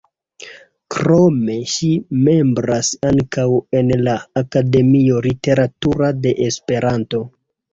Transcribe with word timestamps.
Krome, 0.93 1.57
ŝi 1.73 1.89
membras 2.27 2.89
ankaŭ 3.11 3.45
en 3.81 3.93
la 4.09 4.17
Akademio 4.43 5.21
Literatura 5.29 6.11
de 6.25 6.35
Esperanto. 6.49 7.23